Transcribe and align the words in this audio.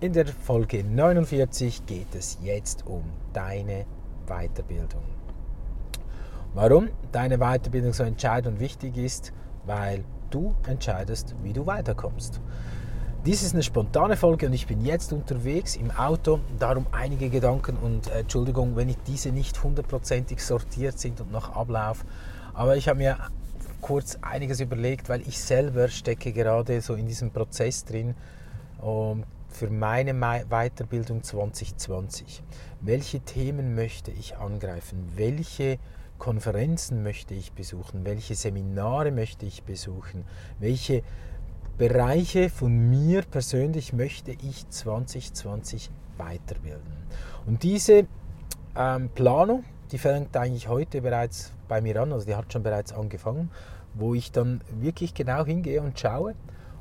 In 0.00 0.12
der 0.12 0.26
Folge 0.28 0.84
49 0.84 1.84
geht 1.84 2.14
es 2.14 2.38
jetzt 2.40 2.86
um 2.86 3.02
deine 3.32 3.84
Weiterbildung. 4.28 5.02
Warum 6.54 6.90
deine 7.10 7.38
Weiterbildung 7.38 7.92
so 7.92 8.04
entscheidend 8.04 8.54
und 8.54 8.60
wichtig 8.60 8.96
ist, 8.96 9.32
weil 9.66 10.04
du 10.30 10.54
entscheidest, 10.68 11.34
wie 11.42 11.52
du 11.52 11.66
weiterkommst. 11.66 12.40
Dies 13.26 13.42
ist 13.42 13.54
eine 13.54 13.64
spontane 13.64 14.16
Folge 14.16 14.46
und 14.46 14.52
ich 14.52 14.68
bin 14.68 14.84
jetzt 14.84 15.12
unterwegs 15.12 15.74
im 15.74 15.90
Auto, 15.90 16.38
darum 16.60 16.86
einige 16.92 17.28
Gedanken 17.28 17.76
und 17.76 18.06
äh, 18.06 18.20
Entschuldigung, 18.20 18.76
wenn 18.76 18.90
ich 18.90 18.98
diese 19.04 19.32
nicht 19.32 19.60
hundertprozentig 19.64 20.44
sortiert 20.44 21.00
sind 21.00 21.20
und 21.20 21.32
nach 21.32 21.56
Ablauf. 21.56 22.04
Aber 22.54 22.76
ich 22.76 22.86
habe 22.88 22.98
mir 22.98 23.18
kurz 23.80 24.16
einiges 24.22 24.60
überlegt, 24.60 25.08
weil 25.08 25.22
ich 25.22 25.40
selber 25.40 25.88
stecke 25.88 26.32
gerade 26.32 26.80
so 26.82 26.94
in 26.94 27.08
diesem 27.08 27.32
Prozess 27.32 27.84
drin, 27.84 28.14
um 28.80 29.24
für 29.48 29.70
meine 29.70 30.14
Weiterbildung 30.14 31.22
2020. 31.22 32.42
Welche 32.80 33.20
Themen 33.20 33.74
möchte 33.74 34.10
ich 34.10 34.36
angreifen? 34.36 35.12
Welche 35.16 35.78
Konferenzen 36.18 37.02
möchte 37.02 37.34
ich 37.34 37.52
besuchen? 37.52 38.04
Welche 38.04 38.34
Seminare 38.34 39.10
möchte 39.10 39.46
ich 39.46 39.62
besuchen? 39.62 40.24
Welche 40.58 41.02
Bereiche 41.76 42.50
von 42.50 42.90
mir 42.90 43.22
persönlich 43.22 43.92
möchte 43.92 44.32
ich 44.32 44.68
2020 44.68 45.90
weiterbilden? 46.16 46.92
Und 47.46 47.62
diese 47.62 48.06
ähm, 48.76 49.10
Planung, 49.14 49.64
die 49.92 49.98
fängt 49.98 50.36
eigentlich 50.36 50.68
heute 50.68 51.00
bereits 51.00 51.52
bei 51.68 51.80
mir 51.80 52.02
an, 52.02 52.12
also 52.12 52.26
die 52.26 52.34
hat 52.34 52.52
schon 52.52 52.62
bereits 52.62 52.92
angefangen, 52.92 53.50
wo 53.94 54.14
ich 54.14 54.32
dann 54.32 54.60
wirklich 54.80 55.14
genau 55.14 55.44
hingehe 55.44 55.80
und 55.80 55.98
schaue, 55.98 56.34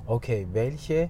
okay, 0.05 0.47
welche 0.51 1.09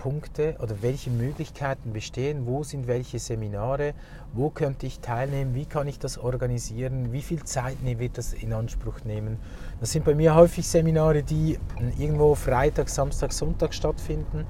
Punkte 0.00 0.56
oder 0.60 0.80
welche 0.80 1.10
Möglichkeiten 1.10 1.92
bestehen, 1.92 2.46
wo 2.46 2.64
sind 2.64 2.86
welche 2.86 3.18
Seminare, 3.18 3.92
wo 4.32 4.48
könnte 4.48 4.86
ich 4.86 5.00
teilnehmen, 5.00 5.54
wie 5.54 5.66
kann 5.66 5.86
ich 5.86 5.98
das 5.98 6.16
organisieren, 6.16 7.12
wie 7.12 7.20
viel 7.20 7.44
Zeit 7.44 7.76
wird 7.82 8.16
das 8.16 8.32
in 8.32 8.54
Anspruch 8.54 9.04
nehmen. 9.04 9.36
Das 9.78 9.92
sind 9.92 10.06
bei 10.06 10.14
mir 10.14 10.34
häufig 10.34 10.66
Seminare, 10.66 11.22
die 11.22 11.58
irgendwo 11.98 12.34
Freitag, 12.34 12.88
Samstag, 12.88 13.32
Sonntag 13.32 13.74
stattfinden 13.74 14.46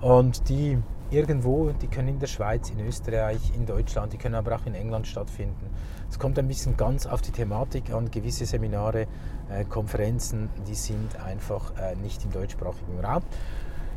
und 0.00 0.48
die 0.48 0.78
irgendwo, 1.10 1.70
die 1.70 1.88
können 1.88 2.08
in 2.08 2.18
der 2.20 2.28
Schweiz, 2.28 2.70
in 2.70 2.80
Österreich, 2.86 3.52
in 3.54 3.66
Deutschland, 3.66 4.12
die 4.12 4.16
können 4.16 4.36
aber 4.36 4.54
auch 4.54 4.66
in 4.66 4.74
England 4.74 5.08
stattfinden. 5.08 5.70
Es 6.08 6.20
kommt 6.20 6.38
ein 6.38 6.46
bisschen 6.46 6.76
ganz 6.76 7.06
auf 7.06 7.20
die 7.20 7.32
Thematik 7.32 7.92
an. 7.92 8.10
Gewisse 8.12 8.46
Seminare, 8.46 9.08
äh, 9.50 9.64
Konferenzen, 9.64 10.48
die 10.68 10.76
sind 10.76 11.16
einfach 11.24 11.72
äh, 11.76 11.96
nicht 11.96 12.24
im 12.24 12.30
deutschsprachigen 12.30 13.00
Raum. 13.04 13.22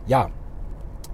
Ja, 0.08 0.32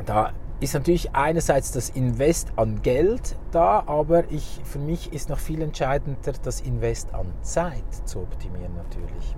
da 0.06 0.32
ist 0.60 0.74
natürlich 0.74 1.14
einerseits 1.14 1.72
das 1.72 1.90
Invest 1.90 2.54
an 2.56 2.82
Geld 2.82 3.38
da, 3.52 3.84
aber 3.86 4.32
ich, 4.32 4.62
für 4.64 4.80
mich 4.80 5.12
ist 5.12 5.30
noch 5.30 5.40
viel 5.40 5.62
entscheidender 5.62 6.34
das 6.42 6.62
Invest 6.62 7.14
an 7.14 7.28
Zeit 7.42 7.84
zu 8.06 8.20
optimieren 8.20 8.76
natürlich. 8.76 9.36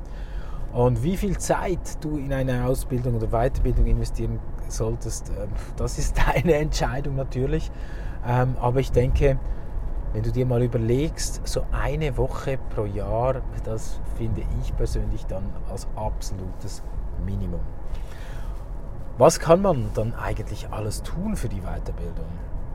Und 0.71 1.03
wie 1.03 1.15
viel 1.17 1.37
Zeit 1.37 2.03
du 2.03 2.17
in 2.17 2.33
eine 2.33 2.65
Ausbildung 2.65 3.15
oder 3.15 3.27
Weiterbildung 3.27 3.85
investieren 3.85 4.39
solltest, 4.67 5.29
äh, 5.29 5.47
das 5.77 5.97
ist 5.97 6.17
deine 6.33 6.55
Entscheidung 6.55 7.15
natürlich. 7.15 7.71
Ähm, 8.27 8.55
aber 8.59 8.79
ich 8.79 8.91
denke, 8.91 9.39
wenn 10.13 10.23
du 10.23 10.31
dir 10.31 10.45
mal 10.45 10.61
überlegst, 10.61 11.41
so 11.47 11.63
eine 11.71 12.17
Woche 12.17 12.57
pro 12.73 12.85
Jahr, 12.85 13.41
das 13.63 13.99
finde 14.17 14.43
ich 14.61 14.75
persönlich 14.75 15.25
dann 15.25 15.43
als 15.69 15.87
absolutes 15.95 16.83
Minimum. 17.25 17.61
Was 19.17 19.39
kann 19.39 19.61
man 19.61 19.91
dann 19.93 20.13
eigentlich 20.13 20.67
alles 20.71 21.01
tun 21.01 21.37
für 21.37 21.47
die 21.47 21.61
Weiterbildung? 21.61 22.27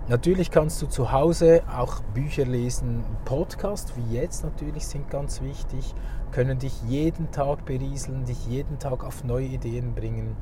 Natürlich 0.08 0.50
kannst 0.50 0.80
du 0.80 0.86
zu 0.86 1.12
Hause 1.12 1.62
auch 1.70 2.00
Bücher 2.14 2.46
lesen, 2.46 3.04
Podcasts 3.26 3.92
wie 3.94 4.14
jetzt 4.14 4.42
natürlich 4.42 4.86
sind 4.86 5.10
ganz 5.10 5.42
wichtig, 5.42 5.94
können 6.32 6.58
dich 6.58 6.72
jeden 6.88 7.30
Tag 7.30 7.66
berieseln, 7.66 8.24
dich 8.24 8.46
jeden 8.46 8.78
Tag 8.78 9.04
auf 9.04 9.22
neue 9.22 9.48
Ideen 9.48 9.94
bringen. 9.94 10.34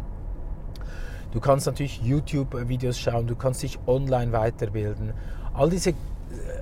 Du 1.32 1.41
kannst 1.41 1.66
natürlich 1.66 2.00
YouTube-Videos 2.00 2.97
schauen, 2.97 3.26
du 3.26 3.34
kannst 3.34 3.65
dich 3.65 3.80
online 3.88 4.30
weiterbilden. 4.30 5.15
All 5.53 5.69
diese, 5.69 5.94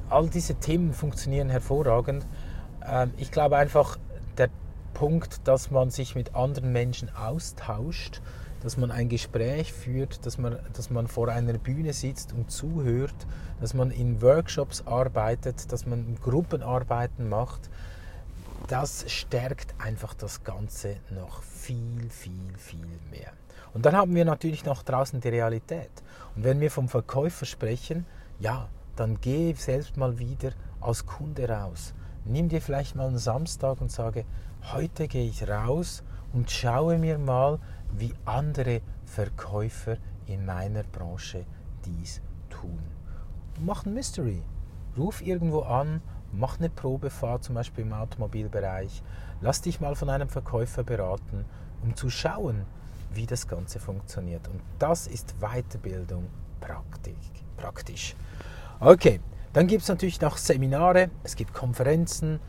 all 0.08 0.30
diese 0.30 0.54
Themen 0.54 0.94
funktionieren 0.94 1.50
hervorragend. 1.50 2.26
Ähm, 2.91 3.12
ich 3.18 3.30
glaube 3.30 3.58
einfach, 3.58 3.98
der 4.38 4.48
Punkt, 4.94 5.47
dass 5.47 5.70
man 5.70 5.91
sich 5.91 6.14
mit 6.14 6.34
anderen 6.34 6.72
Menschen 6.72 7.14
austauscht, 7.14 8.22
dass 8.62 8.76
man 8.76 8.90
ein 8.90 9.08
Gespräch 9.08 9.72
führt, 9.72 10.24
dass 10.26 10.38
man, 10.38 10.58
dass 10.72 10.90
man 10.90 11.06
vor 11.06 11.28
einer 11.28 11.54
Bühne 11.54 11.92
sitzt 11.92 12.32
und 12.32 12.50
zuhört, 12.50 13.14
dass 13.60 13.74
man 13.74 13.90
in 13.90 14.22
Workshops 14.22 14.82
arbeitet, 14.86 15.70
dass 15.72 15.86
man 15.86 16.16
Gruppenarbeiten 16.22 17.28
macht. 17.28 17.70
Das 18.68 19.10
stärkt 19.10 19.74
einfach 19.78 20.14
das 20.14 20.42
Ganze 20.42 20.96
noch 21.10 21.42
viel, 21.42 22.08
viel, 22.10 22.56
viel 22.56 22.98
mehr. 23.10 23.32
Und 23.74 23.84
dann 23.84 23.94
haben 23.94 24.14
wir 24.14 24.24
natürlich 24.24 24.64
noch 24.64 24.82
draußen 24.82 25.20
die 25.20 25.28
Realität. 25.28 25.90
Und 26.34 26.44
wenn 26.44 26.60
wir 26.60 26.70
vom 26.70 26.88
Verkäufer 26.88 27.44
sprechen, 27.44 28.06
ja, 28.40 28.68
dann 28.96 29.20
geh 29.20 29.52
selbst 29.52 29.96
mal 29.96 30.18
wieder 30.18 30.52
als 30.80 31.06
Kunde 31.06 31.48
raus. 31.48 31.92
Nimm 32.24 32.48
dir 32.48 32.60
vielleicht 32.60 32.96
mal 32.96 33.06
einen 33.06 33.18
Samstag 33.18 33.80
und 33.80 33.92
sage, 33.92 34.24
heute 34.72 35.06
gehe 35.06 35.28
ich 35.28 35.46
raus 35.46 36.02
und 36.32 36.50
schaue 36.50 36.98
mir 36.98 37.18
mal, 37.18 37.58
wie 37.98 38.12
andere 38.24 38.80
Verkäufer 39.04 39.96
in 40.26 40.44
meiner 40.44 40.82
Branche 40.82 41.46
dies 41.84 42.20
tun. 42.50 42.78
Mach 43.60 43.86
ein 43.86 43.94
Mystery. 43.94 44.42
Ruf 44.96 45.22
irgendwo 45.22 45.60
an, 45.60 46.00
mach 46.32 46.58
eine 46.58 46.70
Probefahrt, 46.70 47.44
zum 47.44 47.54
Beispiel 47.54 47.84
im 47.84 47.92
Automobilbereich. 47.92 49.02
Lass 49.40 49.60
dich 49.60 49.80
mal 49.80 49.94
von 49.94 50.10
einem 50.10 50.28
Verkäufer 50.28 50.82
beraten, 50.82 51.44
um 51.82 51.94
zu 51.94 52.10
schauen, 52.10 52.64
wie 53.12 53.26
das 53.26 53.46
Ganze 53.46 53.78
funktioniert. 53.78 54.48
Und 54.48 54.60
das 54.78 55.06
ist 55.06 55.34
Weiterbildung 55.40 56.26
praktisch. 57.56 58.14
Okay, 58.80 59.20
dann 59.52 59.66
gibt 59.66 59.82
es 59.82 59.88
natürlich 59.88 60.20
noch 60.20 60.36
Seminare, 60.36 61.10
es 61.22 61.36
gibt 61.36 61.54
Konferenzen, 61.54 62.40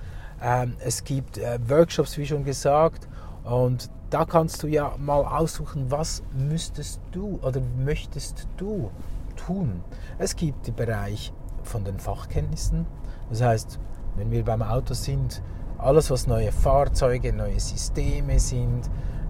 ähm, 0.42 0.76
es 0.80 1.04
gibt 1.04 1.38
äh, 1.38 1.60
Workshops, 1.68 2.18
wie 2.18 2.26
schon 2.26 2.44
gesagt. 2.44 3.08
Und 3.48 3.90
da 4.10 4.26
kannst 4.26 4.62
du 4.64 4.68
ja 4.68 4.94
mal 4.98 5.24
aussuchen, 5.24 5.90
was 5.90 6.22
müsstest 6.34 7.00
du 7.12 7.40
oder 7.42 7.62
möchtest 7.84 8.48
du 8.58 8.92
tun. 9.36 9.84
Es 10.18 10.36
gibt 10.36 10.68
den 10.68 10.76
Bereich 10.76 11.32
von 11.64 11.84
den 11.84 12.00
Fachkenntnissen. 12.00 12.86
Das 13.30 13.42
heißt, 13.42 13.80
wenn 14.16 14.32
wir 14.32 14.44
beim 14.44 14.62
Auto 14.62 14.94
sind, 14.94 15.42
alles 15.78 16.10
was 16.10 16.28
neue 16.28 16.52
Fahrzeuge, 16.52 17.32
neue 17.34 17.60
Systeme 17.60 18.40
sind, 18.40 18.90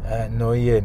äh, 0.10 0.30
neue 0.30 0.84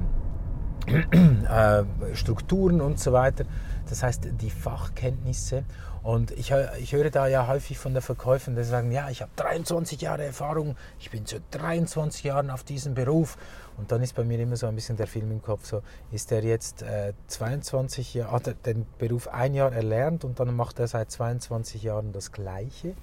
Strukturen 2.15 2.81
und 2.81 2.99
so 2.99 3.13
weiter. 3.13 3.45
Das 3.89 4.03
heißt, 4.03 4.29
die 4.41 4.51
Fachkenntnisse. 4.51 5.65
Und 6.03 6.33
ich, 6.33 6.53
ich 6.81 6.93
höre 6.93 7.11
da 7.11 7.29
ja 7.29 7.47
häufig 7.47 7.79
von 7.79 7.93
der 7.93 8.03
Verkäuferin, 8.03 8.57
die 8.57 8.65
sagen, 8.65 8.91
ja, 8.91 9.09
ich 9.09 9.23
habe 9.23 9.31
23 9.37 10.01
Jahre 10.01 10.25
Erfahrung, 10.25 10.77
ich 10.99 11.11
bin 11.11 11.27
seit 11.27 11.43
23 11.53 12.25
Jahren 12.25 12.51
auf 12.51 12.65
diesem 12.65 12.95
Beruf. 12.95 13.39
Und 13.77 13.93
dann 13.93 14.03
ist 14.03 14.17
bei 14.17 14.25
mir 14.25 14.39
immer 14.41 14.57
so 14.57 14.67
ein 14.67 14.75
bisschen 14.75 14.97
der 14.97 15.07
Film 15.07 15.31
im 15.31 15.43
Kopf, 15.43 15.65
so 15.65 15.83
ist 16.11 16.33
er 16.33 16.43
jetzt 16.43 16.83
äh, 16.83 17.13
22 17.29 18.15
Jahre, 18.15 18.33
hat 18.33 18.47
er 18.49 18.55
den 18.55 18.85
Beruf 18.99 19.29
ein 19.29 19.55
Jahr 19.55 19.73
erlernt 19.73 20.25
und 20.25 20.41
dann 20.41 20.55
macht 20.55 20.81
er 20.81 20.89
seit 20.89 21.11
22 21.11 21.85
Jahren 21.85 22.13
das 22.13 22.33
Gleiche? 22.33 22.95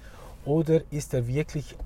Oder 0.44 0.82
ist 0.90 1.14
er 1.14 1.26
wirklich 1.26 1.76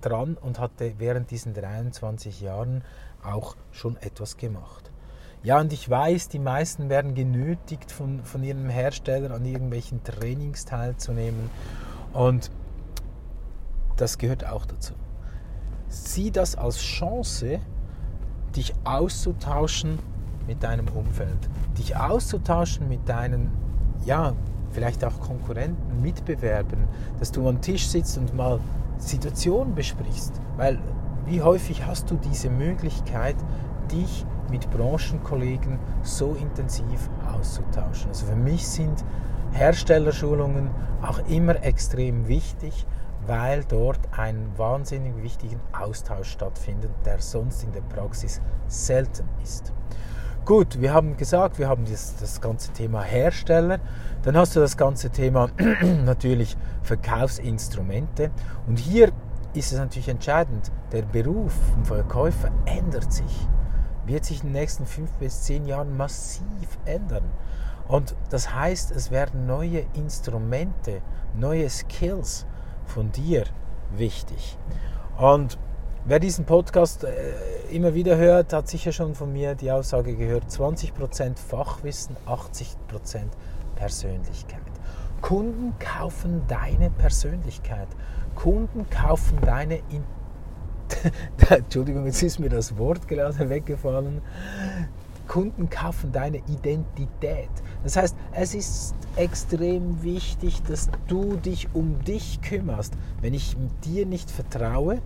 dran 0.00 0.36
und 0.40 0.58
hatte 0.58 0.94
während 0.98 1.30
diesen 1.30 1.54
23 1.54 2.40
Jahren 2.40 2.82
auch 3.22 3.56
schon 3.70 3.96
etwas 3.98 4.36
gemacht? 4.36 4.90
Ja, 5.44 5.60
und 5.60 5.74
ich 5.74 5.90
weiß, 5.90 6.30
die 6.30 6.38
meisten 6.38 6.88
werden 6.88 7.14
genötigt, 7.14 7.92
von, 7.92 8.24
von 8.24 8.42
ihrem 8.42 8.70
Hersteller 8.70 9.30
an 9.34 9.44
irgendwelchen 9.44 10.02
Trainings 10.02 10.64
teilzunehmen. 10.64 11.50
Und 12.14 12.50
das 13.98 14.16
gehört 14.16 14.46
auch 14.46 14.64
dazu. 14.64 14.94
Sieh 15.88 16.30
das 16.30 16.56
als 16.56 16.78
Chance, 16.78 17.60
dich 18.56 18.72
auszutauschen 18.84 19.98
mit 20.46 20.62
deinem 20.62 20.88
Umfeld, 20.88 21.50
dich 21.76 21.94
auszutauschen 21.94 22.88
mit 22.88 23.06
deinen, 23.06 23.50
ja, 24.06 24.32
vielleicht 24.70 25.04
auch 25.04 25.20
Konkurrenten, 25.20 26.00
Mitbewerbern, 26.00 26.88
dass 27.18 27.32
du 27.32 27.46
am 27.46 27.60
Tisch 27.60 27.86
sitzt 27.86 28.16
und 28.16 28.34
mal 28.34 28.60
Situationen 28.96 29.74
besprichst. 29.74 30.40
Weil 30.56 30.78
wie 31.26 31.42
häufig 31.42 31.84
hast 31.84 32.10
du 32.10 32.16
diese 32.16 32.48
Möglichkeit, 32.48 33.36
dich 33.92 34.24
mit 34.50 34.70
Branchenkollegen 34.70 35.78
so 36.02 36.34
intensiv 36.34 37.08
auszutauschen. 37.32 38.08
Also 38.08 38.26
für 38.26 38.36
mich 38.36 38.66
sind 38.66 39.04
Herstellerschulungen 39.52 40.70
auch 41.02 41.20
immer 41.28 41.62
extrem 41.62 42.28
wichtig, 42.28 42.86
weil 43.26 43.64
dort 43.64 44.00
ein 44.16 44.50
wahnsinnig 44.56 45.22
wichtiger 45.22 45.58
Austausch 45.72 46.30
stattfindet, 46.30 46.90
der 47.04 47.20
sonst 47.20 47.62
in 47.62 47.72
der 47.72 47.80
Praxis 47.80 48.40
selten 48.66 49.28
ist. 49.42 49.72
Gut, 50.44 50.78
wir 50.78 50.92
haben 50.92 51.16
gesagt, 51.16 51.58
wir 51.58 51.68
haben 51.68 51.86
das, 51.86 52.16
das 52.16 52.38
ganze 52.38 52.70
Thema 52.72 53.02
Hersteller. 53.02 53.78
Dann 54.22 54.36
hast 54.36 54.54
du 54.54 54.60
das 54.60 54.76
ganze 54.76 55.08
Thema 55.08 55.48
natürlich 56.04 56.54
Verkaufsinstrumente. 56.82 58.30
Und 58.66 58.78
hier 58.78 59.10
ist 59.54 59.72
es 59.72 59.78
natürlich 59.78 60.08
entscheidend, 60.08 60.70
der 60.92 61.02
Beruf 61.02 61.54
vom 61.72 61.84
Verkäufer 61.86 62.50
ändert 62.66 63.10
sich, 63.10 63.48
wird 64.06 64.24
sich 64.24 64.42
in 64.42 64.48
den 64.48 64.52
nächsten 64.52 64.86
fünf 64.86 65.10
bis 65.12 65.42
zehn 65.42 65.66
Jahren 65.66 65.96
massiv 65.96 66.78
ändern. 66.84 67.24
Und 67.88 68.14
das 68.30 68.54
heißt, 68.54 68.90
es 68.92 69.10
werden 69.10 69.46
neue 69.46 69.84
Instrumente, 69.94 71.02
neue 71.34 71.68
Skills 71.68 72.46
von 72.86 73.12
dir 73.12 73.44
wichtig. 73.96 74.56
Und 75.18 75.58
wer 76.04 76.18
diesen 76.18 76.44
Podcast 76.44 77.04
äh, 77.04 77.10
immer 77.70 77.94
wieder 77.94 78.16
hört, 78.16 78.52
hat 78.52 78.68
sicher 78.68 78.92
schon 78.92 79.14
von 79.14 79.32
mir 79.32 79.54
die 79.54 79.70
Aussage 79.70 80.16
gehört, 80.16 80.44
20% 80.44 81.38
Fachwissen, 81.38 82.16
80% 82.26 82.76
Persönlichkeit. 83.76 84.60
Kunden 85.20 85.78
kaufen 85.78 86.42
deine 86.48 86.90
Persönlichkeit. 86.90 87.88
Kunden 88.34 88.88
kaufen 88.90 89.38
deine 89.40 89.76
In 89.88 90.04
Entschuldigung, 91.50 92.06
jetzt 92.06 92.22
ist 92.22 92.38
mir 92.38 92.48
das 92.48 92.76
Wort 92.76 93.06
gerade 93.08 93.48
weggefallen. 93.48 94.20
Kunden 95.28 95.70
kaufen 95.70 96.12
deine 96.12 96.38
Identität. 96.48 97.48
Das 97.82 97.96
heißt, 97.96 98.16
es 98.32 98.54
ist 98.54 98.94
extrem 99.16 100.02
wichtig, 100.02 100.62
dass 100.62 100.90
du 101.06 101.36
dich 101.36 101.68
um 101.74 102.02
dich 102.04 102.40
kümmerst. 102.42 102.94
Wenn 103.20 103.34
ich 103.34 103.56
dir 103.84 104.06
nicht 104.06 104.30
vertraue, 104.30 105.00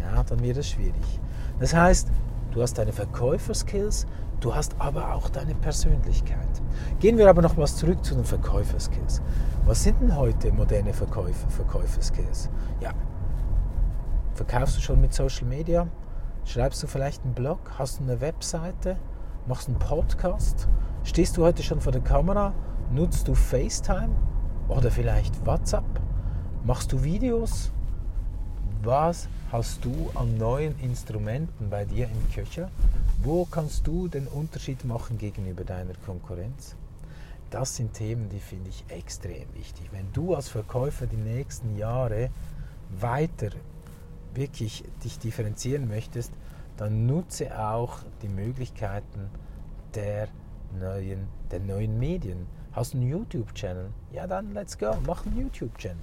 ja, 0.00 0.22
dann 0.22 0.42
wird 0.42 0.58
es 0.58 0.70
schwierig. 0.70 1.20
Das 1.58 1.74
heißt, 1.74 2.08
du 2.52 2.62
hast 2.62 2.74
deine 2.74 2.92
Verkäuferskills, 2.92 4.06
du 4.40 4.54
hast 4.54 4.76
aber 4.78 5.14
auch 5.14 5.30
deine 5.30 5.54
Persönlichkeit. 5.54 6.48
Gehen 7.00 7.16
wir 7.16 7.28
aber 7.28 7.42
nochmals 7.42 7.76
zurück 7.76 8.04
zu 8.04 8.14
den 8.14 8.24
Verkäuferskills. 8.24 9.22
Was 9.64 9.82
sind 9.82 10.00
denn 10.00 10.14
heute 10.16 10.52
moderne 10.52 10.92
Verkäufer, 10.92 11.48
Verkäuferskills? 11.48 12.50
Ja, 12.80 12.92
verkaufst 14.36 14.76
du 14.76 14.80
schon 14.82 15.00
mit 15.00 15.14
Social 15.14 15.46
Media? 15.46 15.88
Schreibst 16.44 16.82
du 16.82 16.86
vielleicht 16.86 17.24
einen 17.24 17.34
Blog? 17.34 17.58
Hast 17.78 17.98
du 17.98 18.04
eine 18.04 18.20
Webseite? 18.20 18.98
Machst 19.46 19.66
du 19.66 19.72
einen 19.72 19.80
Podcast? 19.80 20.68
Stehst 21.04 21.36
du 21.36 21.44
heute 21.44 21.62
schon 21.62 21.80
vor 21.80 21.92
der 21.92 22.02
Kamera? 22.02 22.52
Nutzt 22.92 23.28
du 23.28 23.34
FaceTime? 23.34 24.14
Oder 24.68 24.90
vielleicht 24.90 25.44
WhatsApp? 25.46 25.84
Machst 26.64 26.92
du 26.92 27.02
Videos? 27.02 27.72
Was 28.82 29.26
hast 29.50 29.84
du 29.84 30.10
an 30.14 30.36
neuen 30.36 30.78
Instrumenten 30.80 31.70
bei 31.70 31.86
dir 31.86 32.04
im 32.04 32.34
Köcher? 32.34 32.70
Wo 33.22 33.46
kannst 33.46 33.86
du 33.86 34.06
den 34.06 34.26
Unterschied 34.26 34.84
machen 34.84 35.16
gegenüber 35.16 35.64
deiner 35.64 35.94
Konkurrenz? 36.04 36.76
Das 37.48 37.76
sind 37.76 37.94
Themen, 37.94 38.28
die 38.28 38.40
finde 38.40 38.68
ich 38.68 38.84
extrem 38.88 39.46
wichtig. 39.54 39.88
Wenn 39.92 40.12
du 40.12 40.34
als 40.34 40.48
Verkäufer 40.48 41.06
die 41.06 41.16
nächsten 41.16 41.76
Jahre 41.78 42.28
weiter 43.00 43.50
wirklich 44.36 44.84
dich 45.04 45.18
differenzieren 45.18 45.88
möchtest, 45.88 46.32
dann 46.76 47.06
nutze 47.06 47.58
auch 47.58 48.00
die 48.22 48.28
Möglichkeiten 48.28 49.30
der 49.94 50.28
neuen, 50.78 51.26
der 51.50 51.60
neuen 51.60 51.98
Medien. 51.98 52.46
Hast 52.72 52.92
du 52.92 52.98
einen 52.98 53.08
YouTube-Channel? 53.08 53.90
Ja, 54.12 54.26
dann 54.26 54.52
let's 54.52 54.76
go, 54.76 54.96
mach 55.06 55.24
einen 55.24 55.38
YouTube-Channel. 55.38 55.96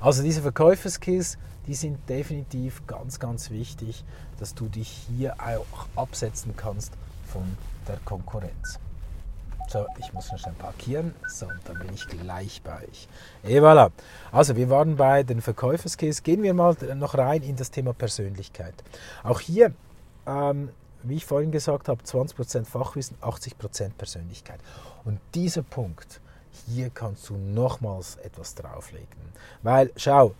Also 0.00 0.22
diese 0.22 0.42
Verkäuferskills, 0.42 1.38
die 1.66 1.74
sind 1.74 1.98
definitiv 2.08 2.86
ganz, 2.86 3.18
ganz 3.18 3.50
wichtig, 3.50 4.04
dass 4.38 4.54
du 4.54 4.68
dich 4.68 4.88
hier 4.88 5.34
auch 5.40 5.86
absetzen 5.96 6.54
kannst 6.56 6.92
von 7.26 7.42
der 7.88 7.98
Konkurrenz. 8.04 8.78
So, 9.68 9.84
ich 9.98 10.12
muss 10.12 10.30
noch 10.30 10.38
schnell 10.38 10.54
parkieren. 10.54 11.14
So, 11.26 11.46
und 11.46 11.60
dann 11.64 11.78
bin 11.78 11.92
ich 11.92 12.06
gleich 12.06 12.62
bei 12.62 12.82
euch. 12.82 13.08
Et 13.42 13.60
voilà. 13.60 13.90
Also, 14.30 14.54
wir 14.54 14.70
waren 14.70 14.96
bei 14.96 15.24
den 15.24 15.40
Verkäuferskills. 15.40 16.22
Gehen 16.22 16.42
wir 16.42 16.54
mal 16.54 16.76
noch 16.94 17.18
rein 17.18 17.42
in 17.42 17.56
das 17.56 17.72
Thema 17.72 17.92
Persönlichkeit. 17.92 18.74
Auch 19.24 19.40
hier, 19.40 19.72
ähm, 20.26 20.70
wie 21.02 21.16
ich 21.16 21.26
vorhin 21.26 21.50
gesagt 21.50 21.88
habe, 21.88 22.00
20% 22.02 22.64
Fachwissen, 22.64 23.16
80% 23.20 23.96
Persönlichkeit. 23.98 24.60
Und 25.04 25.18
dieser 25.34 25.62
Punkt, 25.62 26.20
hier 26.66 26.90
kannst 26.90 27.28
du 27.28 27.36
nochmals 27.36 28.16
etwas 28.16 28.54
drauflegen. 28.54 29.08
Weil, 29.62 29.90
schau, 29.96 30.34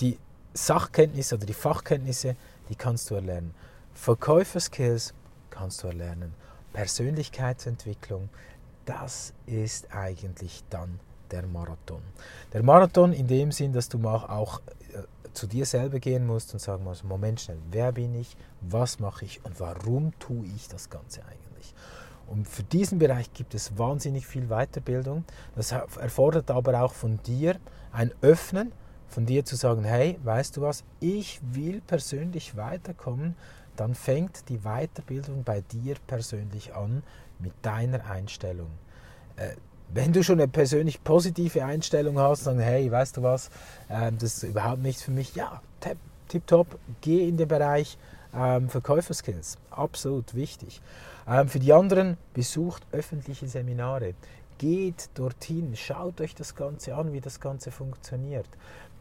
die 0.00 0.18
Sachkenntnisse 0.54 1.34
oder 1.34 1.46
die 1.46 1.54
Fachkenntnisse, 1.54 2.36
die 2.70 2.74
kannst 2.74 3.10
du 3.10 3.16
erlernen. 3.16 3.54
Verkäuferskills 3.92 5.12
kannst 5.50 5.82
du 5.82 5.88
erlernen. 5.88 6.34
Persönlichkeitsentwicklung, 6.72 8.28
das 8.84 9.34
ist 9.46 9.94
eigentlich 9.94 10.64
dann 10.70 11.00
der 11.30 11.46
Marathon. 11.46 12.02
Der 12.52 12.62
Marathon 12.62 13.12
in 13.12 13.26
dem 13.26 13.52
Sinn, 13.52 13.72
dass 13.72 13.88
du 13.88 14.06
auch 14.08 14.60
äh, 14.60 15.02
zu 15.32 15.46
dir 15.46 15.66
selber 15.66 16.00
gehen 16.00 16.26
musst 16.26 16.52
und 16.52 16.60
sagen 16.60 16.84
musst, 16.84 17.04
Moment 17.04 17.40
schnell, 17.40 17.58
wer 17.70 17.92
bin 17.92 18.14
ich, 18.14 18.36
was 18.60 18.98
mache 18.98 19.24
ich 19.24 19.44
und 19.44 19.60
warum 19.60 20.18
tue 20.18 20.46
ich 20.56 20.68
das 20.68 20.88
Ganze 20.90 21.22
eigentlich? 21.24 21.74
Und 22.26 22.46
für 22.46 22.62
diesen 22.62 22.98
Bereich 22.98 23.32
gibt 23.32 23.54
es 23.54 23.78
wahnsinnig 23.78 24.26
viel 24.26 24.48
Weiterbildung. 24.48 25.24
Das 25.56 25.72
erfordert 25.72 26.50
aber 26.50 26.82
auch 26.82 26.92
von 26.92 27.22
dir 27.22 27.56
ein 27.92 28.12
Öffnen, 28.20 28.72
von 29.08 29.24
dir 29.24 29.44
zu 29.44 29.56
sagen, 29.56 29.84
hey, 29.84 30.18
weißt 30.22 30.56
du 30.56 30.60
was, 30.60 30.84
ich 31.00 31.40
will 31.42 31.80
persönlich 31.80 32.56
weiterkommen, 32.56 33.34
dann 33.78 33.94
fängt 33.94 34.48
die 34.48 34.58
Weiterbildung 34.58 35.44
bei 35.44 35.60
dir 35.60 35.96
persönlich 36.06 36.74
an 36.74 37.02
mit 37.38 37.52
deiner 37.62 38.04
Einstellung. 38.10 38.70
Äh, 39.36 39.50
wenn 39.92 40.12
du 40.12 40.22
schon 40.22 40.38
eine 40.38 40.48
persönlich 40.48 41.02
positive 41.02 41.64
Einstellung 41.64 42.18
hast, 42.18 42.46
dann 42.46 42.58
hey, 42.58 42.90
weißt 42.90 43.16
du 43.16 43.22
was, 43.22 43.48
äh, 43.88 44.12
das 44.12 44.38
ist 44.38 44.42
überhaupt 44.42 44.82
nichts 44.82 45.02
für 45.02 45.12
mich, 45.12 45.34
ja, 45.34 45.62
tipptopp, 46.28 46.78
geh 47.00 47.26
in 47.26 47.36
den 47.36 47.48
Bereich 47.48 47.96
ähm, 48.34 48.68
Verkäuferskills, 48.68 49.56
absolut 49.70 50.34
wichtig. 50.34 50.82
Ähm, 51.26 51.48
für 51.48 51.58
die 51.58 51.72
anderen, 51.72 52.16
besucht 52.34 52.82
öffentliche 52.92 53.48
Seminare, 53.48 54.14
geht 54.58 55.10
dorthin, 55.14 55.74
schaut 55.76 56.20
euch 56.20 56.34
das 56.34 56.54
Ganze 56.54 56.94
an, 56.94 57.12
wie 57.12 57.20
das 57.20 57.40
Ganze 57.40 57.70
funktioniert. 57.70 58.48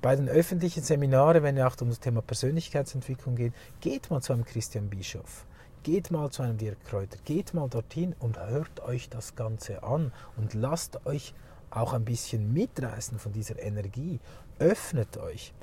Bei 0.01 0.15
den 0.15 0.29
öffentlichen 0.29 0.83
Seminaren, 0.83 1.41
wenn 1.41 1.57
es 1.57 1.63
auch 1.63 1.81
um 1.81 1.89
das 1.89 1.99
Thema 1.99 2.21
Persönlichkeitsentwicklung 2.21 3.35
geht, 3.35 3.53
geht 3.81 4.11
mal 4.11 4.21
zu 4.21 4.33
einem 4.33 4.45
Christian 4.45 4.89
Bischof, 4.89 5.45
geht 5.81 6.11
mal 6.11 6.29
zu 6.29 6.43
einem 6.43 6.57
Dirk 6.57 6.83
Kräuter, 6.85 7.17
geht 7.25 7.55
mal 7.55 7.67
dorthin 7.67 8.15
und 8.19 8.39
hört 8.39 8.79
euch 8.81 9.09
das 9.09 9.35
Ganze 9.35 9.83
an 9.83 10.11
und 10.37 10.53
lasst 10.53 11.05
euch 11.07 11.33
auch 11.71 11.93
ein 11.93 12.05
bisschen 12.05 12.53
mitreißen 12.53 13.17
von 13.17 13.31
dieser 13.31 13.59
Energie. 13.59 14.19
Öffnet 14.59 15.17
euch. 15.17 15.53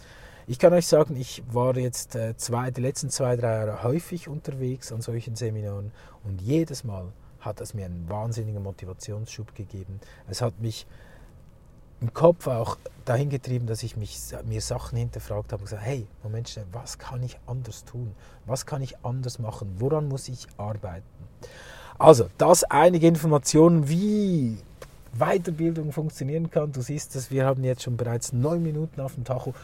Ich 0.47 0.59
kann 0.59 0.75
euch 0.75 0.87
sagen, 0.87 1.16
ich 1.16 1.42
war 1.50 1.76
jetzt 1.78 2.16
äh, 2.16 2.37
zwei, 2.37 2.71
die 2.71 2.83
letzten 2.83 3.09
zwei, 3.09 3.37
drei 3.37 3.54
Jahre 3.54 3.83
häufig 3.83 4.28
unterwegs 4.28 4.92
an 4.92 5.00
solchen 5.00 5.37
Seminaren 5.37 5.90
und 6.23 6.42
jedes 6.42 6.85
Mal 6.85 7.12
hat 7.45 7.61
es 7.61 7.75
mir 7.75 7.87
einen 7.87 8.09
wahnsinnigen 8.09 8.63
Motivationsschub 8.63 9.55
gegeben. 9.55 10.01
Es 10.29 10.43
hat 10.43 10.61
mich 10.61 10.87
im 12.01 12.13
Kopf 12.13 12.47
auch 12.47 12.77
dahin 13.05 13.31
getrieben, 13.31 13.67
dass 13.67 13.83
ich 13.83 13.97
mich, 13.97 14.19
mir 14.45 14.61
Sachen 14.61 14.99
hinterfragt 14.99 15.53
habe 15.53 15.61
und 15.61 15.67
gesagt, 15.67 15.85
hey, 15.85 16.07
Moment 16.23 16.49
schnell, 16.49 16.67
was 16.73 16.99
kann 16.99 17.23
ich 17.23 17.39
anders 17.47 17.85
tun? 17.85 18.15
Was 18.47 18.67
kann 18.67 18.83
ich 18.83 18.99
anders 19.05 19.39
machen? 19.39 19.77
Woran 19.79 20.09
muss 20.09 20.29
ich 20.29 20.47
arbeiten? 20.57 21.05
Also, 21.99 22.29
das 22.39 22.65
einige 22.65 23.07
Informationen, 23.07 23.89
wie 23.89 24.59
Weiterbildung 25.19 25.93
funktionieren 25.93 26.51
kann. 26.51 26.73
Du 26.73 26.83
siehst 26.83 27.15
es, 27.17 27.31
wir 27.31 27.47
haben 27.47 27.65
jetzt 27.65 27.83
schon 27.83 27.97
bereits 27.97 28.33
neun 28.33 28.63
Minuten 28.63 29.01
auf 29.01 29.15
dem 29.15 29.25
Tacho 29.25 29.55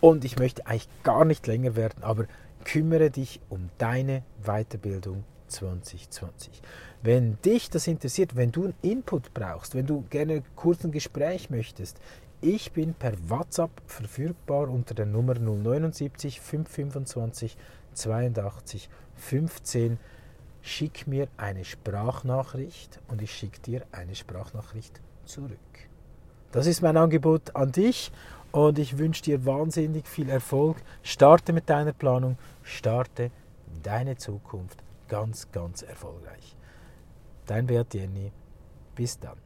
und 0.00 0.24
ich 0.24 0.38
möchte 0.38 0.66
eigentlich 0.66 0.88
gar 1.02 1.24
nicht 1.24 1.46
länger 1.46 1.76
werden, 1.76 2.02
aber 2.02 2.24
kümmere 2.64 3.10
dich 3.10 3.40
um 3.48 3.68
deine 3.78 4.22
Weiterbildung 4.42 5.24
2020. 5.48 6.62
Wenn 7.02 7.38
dich 7.42 7.70
das 7.70 7.86
interessiert, 7.86 8.36
wenn 8.36 8.52
du 8.52 8.64
einen 8.64 8.74
Input 8.82 9.32
brauchst, 9.34 9.74
wenn 9.74 9.86
du 9.86 10.04
gerne 10.10 10.42
kurz 10.56 10.84
ein 10.84 10.92
Gespräch 10.92 11.50
möchtest, 11.50 11.98
ich 12.40 12.72
bin 12.72 12.94
per 12.94 13.14
WhatsApp 13.28 13.70
verfügbar 13.86 14.68
unter 14.68 14.94
der 14.94 15.06
Nummer 15.06 15.34
079 15.34 16.40
525 16.40 17.56
82 17.94 18.88
15. 19.16 19.98
Schick 20.62 21.06
mir 21.06 21.28
eine 21.36 21.64
Sprachnachricht 21.64 23.00
und 23.08 23.22
ich 23.22 23.32
schicke 23.32 23.60
dir 23.60 23.82
eine 23.92 24.14
Sprachnachricht 24.14 25.00
zurück. 25.24 25.58
Das 26.52 26.66
ist 26.66 26.82
mein 26.82 26.96
Angebot 26.96 27.54
an 27.54 27.72
dich 27.72 28.12
und 28.52 28.78
ich 28.78 28.98
wünsche 28.98 29.22
dir 29.22 29.46
wahnsinnig 29.46 30.06
viel 30.06 30.28
Erfolg. 30.28 30.76
Starte 31.02 31.52
mit 31.52 31.70
deiner 31.70 31.92
Planung, 31.92 32.36
starte 32.62 33.30
deine 33.82 34.16
Zukunft 34.16 34.82
ganz, 35.08 35.50
ganz 35.52 35.82
erfolgreich. 35.82 36.56
Dein 37.46 37.66
Bert 37.66 37.94
Jenny. 37.94 38.32
Bis 38.94 39.18
dann. 39.18 39.45